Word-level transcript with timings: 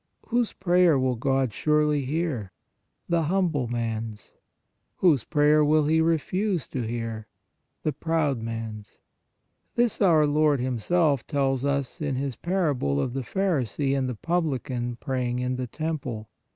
Whose 0.29 0.51
prayer 0.53 0.97
will 0.97 1.13
God 1.15 1.53
surely 1.53 2.05
hear? 2.05 2.51
The 3.07 3.25
humble 3.25 3.67
man 3.67 4.13
s. 4.13 4.33
Whose 4.95 5.23
prayer 5.23 5.63
will 5.63 5.85
He 5.85 5.99
CONDITIONS 5.99 6.21
OF 6.23 6.27
PRAYER 6.27 6.47
47 6.47 6.49
refuse 6.57 6.67
to 6.69 6.81
hear? 6.91 7.27
The 7.83 7.93
proud 7.93 8.39
man 8.41 8.77
s. 8.79 8.97
This 9.75 10.01
our 10.01 10.25
Lord 10.25 10.59
Himself 10.59 11.27
tells 11.27 11.63
us 11.63 12.01
in 12.01 12.15
His 12.15 12.35
parable 12.35 12.99
of 12.99 13.13
the 13.13 13.21
pharisee 13.21 13.93
and 13.95 14.09
the 14.09 14.15
publican 14.15 14.95
praying 14.99 15.37
in 15.37 15.57
the 15.57 15.67
temple. 15.67 16.29